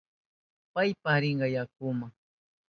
[0.73, 2.07] Paypas rinka yakuma.